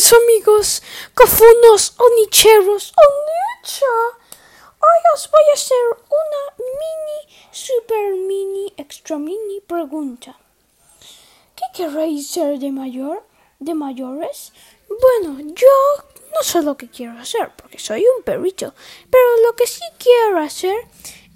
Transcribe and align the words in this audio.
mis 0.00 0.14
amigos, 0.14 0.82
cofunos, 1.12 1.92
onicheros, 1.98 2.94
onicha. 2.96 3.84
Hoy 4.78 5.00
os 5.14 5.30
voy 5.30 5.42
a 5.50 5.52
hacer 5.52 5.76
una 6.22 6.42
mini, 6.56 7.36
super 7.50 8.14
mini, 8.14 8.72
extra 8.78 9.18
mini 9.18 9.60
pregunta. 9.60 10.38
¿Qué 11.54 11.64
queréis 11.74 12.30
ser 12.30 12.58
de 12.58 12.72
mayor? 12.72 13.22
¿De 13.58 13.74
mayores? 13.74 14.54
Bueno, 14.88 15.38
yo 15.54 15.76
no 16.34 16.42
sé 16.42 16.62
lo 16.62 16.78
que 16.78 16.88
quiero 16.88 17.18
hacer 17.18 17.52
porque 17.54 17.78
soy 17.78 18.02
un 18.16 18.22
perrito, 18.22 18.72
pero 19.10 19.28
lo 19.44 19.54
que 19.54 19.66
sí 19.66 19.84
quiero 19.98 20.40
hacer 20.40 20.78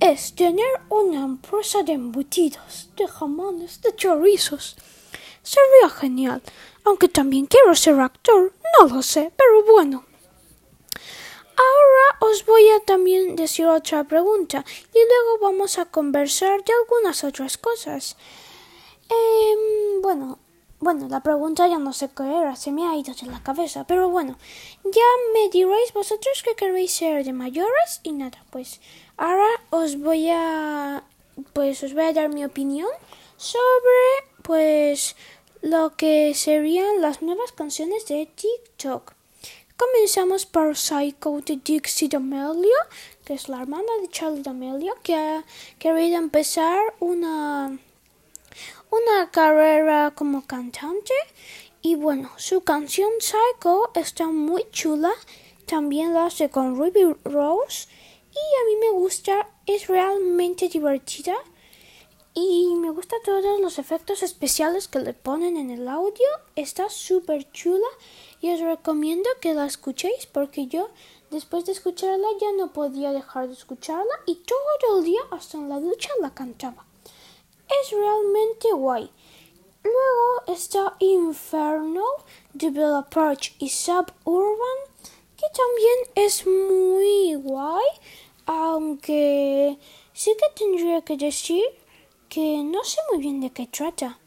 es 0.00 0.34
tener 0.34 0.80
una 0.88 1.22
empresa 1.22 1.82
de 1.82 1.92
embutidos, 1.92 2.88
de 2.96 3.08
jamones, 3.08 3.82
de 3.82 3.94
chorizos. 3.94 4.76
Sería 5.44 5.88
genial. 5.90 6.42
Aunque 6.84 7.08
también 7.08 7.46
quiero 7.46 7.74
ser 7.76 8.00
actor. 8.00 8.52
No 8.80 8.88
lo 8.88 9.02
sé, 9.02 9.30
pero 9.36 9.62
bueno. 9.64 10.04
Ahora 11.56 12.32
os 12.32 12.44
voy 12.46 12.68
a 12.70 12.80
también 12.80 13.36
decir 13.36 13.66
otra 13.66 14.02
pregunta 14.02 14.64
y 14.92 14.98
luego 14.98 15.38
vamos 15.40 15.78
a 15.78 15.84
conversar 15.84 16.64
de 16.64 16.72
algunas 16.72 17.22
otras 17.22 17.56
cosas. 17.56 18.16
Eh, 19.08 19.54
bueno, 20.02 20.40
bueno, 20.80 21.08
la 21.08 21.20
pregunta 21.20 21.68
ya 21.68 21.78
no 21.78 21.92
sé 21.92 22.10
qué 22.14 22.24
era, 22.24 22.56
se 22.56 22.72
me 22.72 22.86
ha 22.88 22.96
ido 22.96 23.14
de 23.14 23.26
la 23.26 23.42
cabeza, 23.42 23.84
pero 23.86 24.10
bueno, 24.10 24.36
ya 24.84 25.10
me 25.32 25.48
diréis 25.48 25.92
vosotros 25.94 26.42
que 26.42 26.56
queréis 26.56 26.92
ser 26.92 27.24
de 27.24 27.32
mayores 27.32 28.00
y 28.02 28.12
nada, 28.12 28.44
pues 28.50 28.80
ahora 29.16 29.48
os 29.70 29.98
voy 29.98 30.28
a 30.30 31.04
pues 31.52 31.82
os 31.82 31.94
voy 31.94 32.04
a 32.04 32.12
dar 32.12 32.28
mi 32.28 32.44
opinión 32.44 32.90
sobre 33.36 34.28
pues 34.42 35.16
lo 35.62 35.96
que 35.96 36.34
serían 36.34 37.00
las 37.00 37.22
nuevas 37.22 37.52
canciones 37.52 38.06
de 38.06 38.26
TikTok. 38.26 39.14
Comenzamos 39.76 40.46
por 40.46 40.76
Psycho 40.76 41.40
de 41.40 41.56
Dixie 41.56 42.08
D'Amelio, 42.08 42.76
que 43.24 43.34
es 43.34 43.48
la 43.48 43.62
hermana 43.62 43.90
de 44.02 44.08
Charlie 44.08 44.42
D'Amelio, 44.42 44.94
que 45.02 45.14
ha 45.14 45.44
querido 45.78 46.18
empezar 46.18 46.78
una, 47.00 47.76
una 48.90 49.30
carrera 49.30 50.12
como 50.14 50.46
cantante. 50.46 51.14
Y 51.82 51.96
bueno, 51.96 52.30
su 52.36 52.62
canción 52.62 53.10
Psycho 53.18 53.90
está 53.94 54.26
muy 54.26 54.64
chula. 54.70 55.12
También 55.66 56.14
la 56.14 56.26
hace 56.26 56.50
con 56.50 56.76
Ruby 56.76 57.16
Rose. 57.24 57.88
Y 58.30 58.38
a 58.38 58.64
mí 58.66 58.76
me 58.80 58.90
gusta, 58.92 59.48
es 59.66 59.88
realmente 59.88 60.68
divertida 60.68 61.36
y 62.34 62.74
me 62.74 62.90
gustan 62.90 63.20
todos 63.24 63.60
los 63.60 63.78
efectos 63.78 64.24
especiales 64.24 64.88
que 64.88 64.98
le 64.98 65.14
ponen 65.14 65.56
en 65.56 65.70
el 65.70 65.86
audio. 65.86 66.26
Está 66.56 66.90
súper 66.90 67.50
chula 67.52 67.86
y 68.40 68.52
os 68.52 68.60
recomiendo 68.60 69.30
que 69.40 69.54
la 69.54 69.66
escuchéis 69.66 70.26
porque 70.26 70.66
yo 70.66 70.90
después 71.30 71.64
de 71.64 71.72
escucharla 71.72 72.26
ya 72.40 72.50
no 72.52 72.72
podía 72.72 73.12
dejar 73.12 73.46
de 73.46 73.54
escucharla 73.54 74.12
y 74.26 74.34
todo 74.34 74.98
el 74.98 75.04
día 75.04 75.20
hasta 75.30 75.58
en 75.58 75.68
la 75.68 75.78
ducha 75.78 76.10
la 76.20 76.34
cantaba. 76.34 76.84
Es 77.82 77.92
realmente 77.92 78.72
guay. 78.72 79.08
Luego 79.84 80.58
está 80.58 80.96
Inferno 80.98 82.04
de 82.52 82.70
Bella 82.70 83.06
Parch 83.08 83.54
y 83.60 83.68
Suburban 83.68 84.78
que 85.36 85.46
también 85.54 86.26
es 86.26 86.46
muy 86.46 87.34
guay 87.34 87.84
aunque 88.46 89.78
sí 90.12 90.34
que 90.38 90.64
tendría 90.64 91.02
que 91.02 91.16
decir 91.16 91.64
que 92.34 92.64
no 92.64 92.82
sé 92.82 92.98
muy 93.12 93.20
bien 93.20 93.40
de 93.40 93.50
qué 93.50 93.68
trata. 93.68 94.18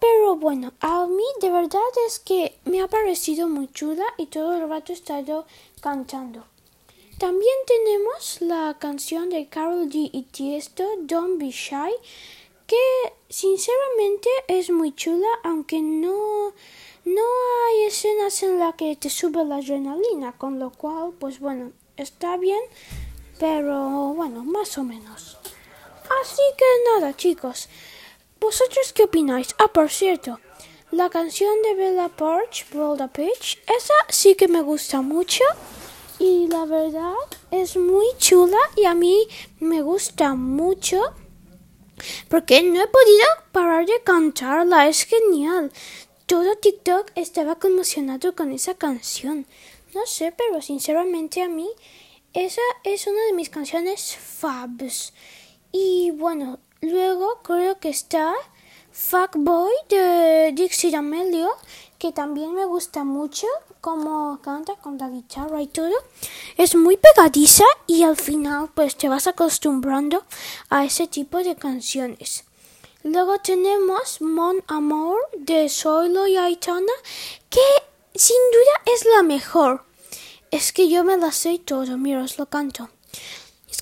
Pero 0.00 0.34
bueno, 0.34 0.72
a 0.80 1.06
mí 1.06 1.22
de 1.40 1.48
verdad 1.48 1.80
es 2.08 2.18
que 2.18 2.58
me 2.64 2.80
ha 2.82 2.88
parecido 2.88 3.48
muy 3.48 3.68
chula 3.68 4.04
y 4.18 4.26
todo 4.26 4.56
el 4.56 4.68
rato 4.68 4.90
he 4.90 4.96
estado 4.96 5.46
cantando. 5.80 6.44
También 7.18 7.54
tenemos 7.68 8.40
la 8.40 8.76
canción 8.80 9.30
de 9.30 9.46
Carol 9.46 9.88
G 9.88 10.10
y 10.12 10.22
Tiesto, 10.22 10.82
Don't 11.02 11.38
Be 11.38 11.50
Shy, 11.50 11.92
que 12.66 12.84
sinceramente 13.28 14.28
es 14.48 14.70
muy 14.70 14.92
chula, 14.92 15.28
aunque 15.44 15.80
no, 15.80 16.52
no 17.04 17.22
hay 17.68 17.84
escenas 17.84 18.42
en 18.42 18.58
las 18.58 18.74
que 18.74 18.96
te 18.96 19.08
sube 19.08 19.44
la 19.44 19.58
adrenalina, 19.58 20.32
con 20.32 20.58
lo 20.58 20.70
cual, 20.72 21.12
pues 21.20 21.38
bueno, 21.38 21.70
está 21.96 22.36
bien, 22.38 22.60
pero 23.38 24.14
bueno, 24.14 24.42
más 24.44 24.76
o 24.78 24.82
menos. 24.82 25.38
Así 26.22 26.42
que 26.56 26.64
nada, 26.92 27.16
chicos. 27.16 27.68
¿Vosotros 28.40 28.92
qué 28.92 29.04
opináis? 29.04 29.54
Ah, 29.58 29.68
por 29.68 29.90
cierto, 29.90 30.38
la 30.90 31.08
canción 31.08 31.50
de 31.62 31.74
Bella 31.74 32.08
Porch, 32.08 32.66
the 32.70 33.08
Pitch, 33.08 33.58
esa 33.66 33.94
sí 34.08 34.34
que 34.34 34.48
me 34.48 34.60
gusta 34.60 35.00
mucho. 35.00 35.44
Y 36.18 36.46
la 36.48 36.64
verdad 36.64 37.14
es 37.50 37.76
muy 37.76 38.06
chula 38.18 38.58
y 38.76 38.84
a 38.84 38.94
mí 38.94 39.26
me 39.60 39.82
gusta 39.82 40.34
mucho. 40.34 41.02
Porque 42.28 42.62
no 42.62 42.82
he 42.82 42.86
podido 42.86 43.26
parar 43.52 43.86
de 43.86 44.00
cantarla, 44.02 44.88
es 44.88 45.04
genial. 45.04 45.72
Todo 46.26 46.56
TikTok 46.56 47.10
estaba 47.14 47.58
conmocionado 47.58 48.34
con 48.34 48.52
esa 48.52 48.74
canción. 48.74 49.46
No 49.94 50.06
sé, 50.06 50.32
pero 50.36 50.62
sinceramente 50.62 51.42
a 51.42 51.48
mí 51.48 51.68
esa 52.32 52.62
es 52.82 53.06
una 53.06 53.24
de 53.26 53.32
mis 53.32 53.48
canciones 53.48 54.16
fabs. 54.16 55.12
Y 55.76 56.12
bueno, 56.12 56.60
luego 56.82 57.40
creo 57.42 57.80
que 57.80 57.88
está 57.88 58.32
Fuckboy 58.92 59.72
de 59.88 60.52
Dixie 60.54 60.92
D'Amelio, 60.92 61.50
que 61.98 62.12
también 62.12 62.54
me 62.54 62.64
gusta 62.64 63.02
mucho 63.02 63.48
como 63.80 64.40
canta 64.40 64.76
con 64.76 64.98
la 64.98 65.08
guitarra 65.08 65.60
y 65.62 65.66
todo. 65.66 65.96
Es 66.56 66.76
muy 66.76 66.96
pegadiza 66.96 67.64
y 67.88 68.04
al 68.04 68.16
final 68.16 68.70
pues 68.72 68.94
te 68.94 69.08
vas 69.08 69.26
acostumbrando 69.26 70.22
a 70.70 70.84
ese 70.84 71.08
tipo 71.08 71.38
de 71.38 71.56
canciones. 71.56 72.44
Luego 73.02 73.38
tenemos 73.38 74.20
Mon 74.20 74.62
Amor 74.68 75.18
de 75.36 75.68
Soilo 75.68 76.28
y 76.28 76.36
Aitana, 76.36 76.92
que 77.50 77.66
sin 78.14 78.36
duda 78.52 78.94
es 78.94 79.04
la 79.06 79.24
mejor. 79.24 79.82
Es 80.52 80.72
que 80.72 80.88
yo 80.88 81.02
me 81.02 81.16
la 81.16 81.32
sé 81.32 81.58
todo, 81.58 81.98
mira, 81.98 82.22
os 82.22 82.38
lo 82.38 82.46
canto. 82.46 82.90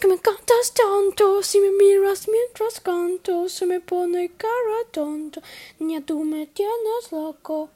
Que 0.03 0.09
me 0.09 0.19
cantas 0.19 0.75
tanto, 0.75 1.45
si 1.45 1.61
me 1.61 1.71
miras 1.71 2.27
mientras 2.27 2.81
canto, 2.81 3.49
se 3.49 3.67
me 3.67 3.79
pone 3.79 4.33
cara 4.37 4.79
tonto. 4.91 5.41
Niña, 5.79 6.05
tú 6.05 6.25
me 6.25 6.49
tienes 6.49 7.13
loco. 7.13 7.71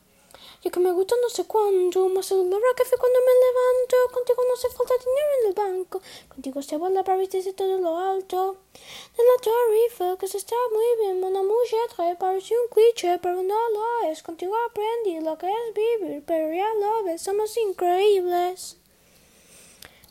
Ya 0.64 0.72
que 0.72 0.80
me 0.80 0.90
gusta 0.90 1.14
no 1.22 1.28
sé 1.28 1.44
cuánto, 1.44 2.08
más 2.08 2.28
el 2.32 2.38
olor 2.38 2.60
a 2.60 2.74
café 2.74 2.96
cuando 2.98 3.20
me 3.20 3.34
levanto. 3.44 3.96
Contigo 4.12 4.42
no 4.44 4.54
hace 4.54 4.68
falta 4.70 4.94
dinero 4.98 5.32
en 5.38 5.46
el 5.46 5.54
banco. 5.54 6.02
Contigo 6.28 6.62
se 6.62 6.76
vuela 6.76 7.04
para 7.04 7.18
desde 7.18 7.52
todo 7.52 7.78
lo 7.78 7.96
alto. 7.96 8.56
De 9.16 9.22
la 9.22 9.40
Torre 9.40 10.18
que 10.18 10.26
se 10.26 10.38
está 10.38 10.56
muy 10.72 11.04
bien, 11.04 11.22
una 11.22 11.44
mujer 11.44 12.16
parece 12.18 12.58
un 12.58 12.66
cliché, 12.70 13.20
pero 13.22 13.40
no 13.40 13.70
lo 13.70 14.10
es. 14.10 14.24
Contigo 14.24 14.56
aprendí 14.68 15.20
lo 15.20 15.38
que 15.38 15.46
es 15.46 15.74
vivir, 15.74 16.24
pero 16.26 16.52
ya 16.52 16.74
lo 16.74 17.04
ves, 17.04 17.22
somos 17.22 17.56
increíbles. 17.56 18.78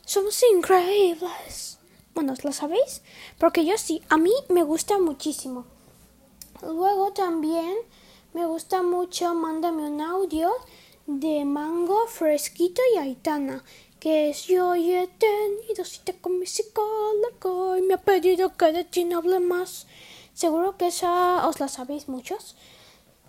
Somos 0.06 0.42
increíbles. 0.50 1.76
Bueno, 2.16 2.32
¿lo 2.42 2.50
sabéis? 2.50 3.02
Porque 3.36 3.66
yo 3.66 3.76
sí, 3.76 4.00
a 4.08 4.16
mí 4.16 4.32
me 4.48 4.62
gusta 4.62 4.98
muchísimo. 4.98 5.66
Luego 6.62 7.12
también 7.12 7.74
me 8.32 8.46
gusta 8.46 8.82
mucho 8.82 9.34
Mándame 9.34 9.86
un 9.86 10.00
audio 10.00 10.50
de 11.06 11.44
Mango, 11.44 12.06
Fresquito 12.06 12.80
y 12.94 12.96
Aitana, 12.96 13.62
que 14.00 14.30
es 14.30 14.46
yo 14.46 14.74
y 14.74 14.94
he 14.94 15.08
tenido 15.08 15.84
cita 15.84 16.14
con 16.14 16.38
mi 16.38 16.46
psicólogo 16.46 17.76
y 17.76 17.82
me 17.82 17.92
ha 17.92 17.98
pedido 18.00 18.56
que 18.56 18.72
de 18.72 18.84
ti 18.84 19.04
no 19.04 19.18
hable 19.18 19.38
más. 19.38 19.86
Seguro 20.32 20.78
que 20.78 20.86
esa 20.86 21.46
os 21.46 21.60
la 21.60 21.68
sabéis 21.68 22.08
muchos. 22.08 22.56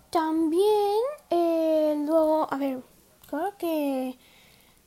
También, 0.08 0.98
eh, 1.28 1.94
luego, 2.06 2.48
a 2.50 2.56
ver, 2.56 2.82
creo 3.28 3.54
que, 3.58 4.16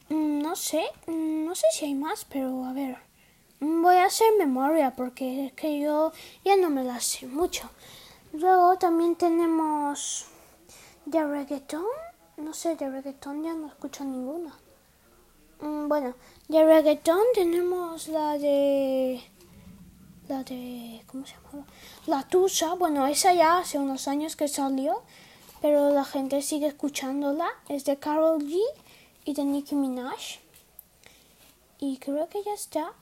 mm, 0.09 0.41
no 0.41 0.55
sé, 0.55 0.85
mm, 1.05 1.45
no 1.45 1.53
sé 1.53 1.67
si 1.71 1.85
hay 1.85 1.93
más, 1.93 2.25
pero 2.25 2.65
a 2.65 2.73
ver. 2.73 3.10
Voy 3.63 3.95
a 3.97 4.05
hacer 4.05 4.25
memoria 4.39 4.89
porque 4.95 5.45
es 5.45 5.53
que 5.53 5.79
yo 5.79 6.11
ya 6.43 6.57
no 6.57 6.71
me 6.71 6.83
la 6.83 6.99
sé 6.99 7.27
mucho. 7.27 7.69
Luego 8.33 8.75
también 8.79 9.15
tenemos 9.15 10.25
de 11.05 11.23
reggaeton. 11.23 11.85
No 12.37 12.55
sé, 12.55 12.75
de 12.75 12.89
reggaeton 12.89 13.43
ya 13.43 13.53
no 13.53 13.67
escucho 13.67 14.03
ninguna. 14.03 14.57
Mm, 15.59 15.87
bueno, 15.87 16.15
de 16.47 16.65
reggaeton 16.65 17.21
tenemos 17.35 18.07
la 18.07 18.35
de... 18.39 19.21
La 20.27 20.43
de... 20.43 21.03
¿Cómo 21.05 21.27
se 21.27 21.35
llama? 21.35 21.67
La 22.07 22.23
Tusa. 22.27 22.73
Bueno, 22.73 23.05
esa 23.05 23.31
ya 23.31 23.59
hace 23.59 23.77
unos 23.77 24.07
años 24.07 24.35
que 24.35 24.47
salió, 24.47 25.03
pero 25.61 25.91
la 25.91 26.03
gente 26.03 26.41
sigue 26.41 26.65
escuchándola. 26.65 27.47
Es 27.69 27.85
de 27.85 27.97
Carol 27.97 28.41
G 28.41 28.59
y 29.23 29.35
de 29.35 29.43
Nicki 29.45 29.75
Minaj. 29.75 30.39
Y 31.77 31.97
creo 31.97 32.27
que 32.27 32.41
ya 32.43 32.55
está. 32.55 32.93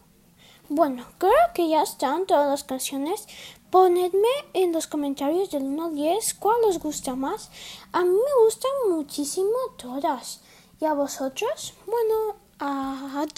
Bueno, 0.71 1.04
creo 1.18 1.33
que 1.56 1.68
ya 1.68 1.81
están 1.81 2.27
todas 2.27 2.48
las 2.48 2.63
canciones. 2.63 3.27
Ponedme 3.71 4.27
en 4.54 4.71
los 4.71 4.86
comentarios 4.86 5.50
del 5.50 5.63
1 5.63 5.86
al 5.86 5.95
10 5.95 6.36
cuál 6.36 6.63
os 6.63 6.77
gusta 6.77 7.16
más. 7.16 7.50
A 7.92 8.01
mí 8.04 8.12
me 8.12 8.44
gustan 8.44 8.71
muchísimo 8.88 9.50
todas. 9.77 10.42
¿Y 10.80 10.86
a 10.86 10.94
vosotros? 10.94 11.74
Bueno, 11.88 12.36
adiós. 12.60 13.31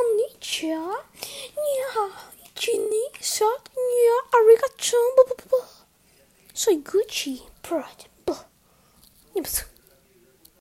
Anicha, 0.00 0.80
Soy 6.54 6.82
Gucci, 6.82 7.42
Prod, 7.60 8.06